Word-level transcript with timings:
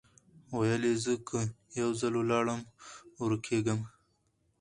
ویل 0.57 0.83
زه 1.03 1.13
که 1.27 1.39
یو 1.79 1.89
ځل 1.99 2.13
ولاړمه 2.17 2.67
ورکېږم 3.21 3.79